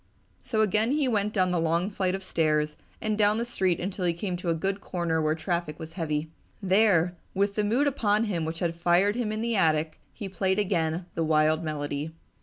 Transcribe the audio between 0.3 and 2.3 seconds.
So again he went down the long flights of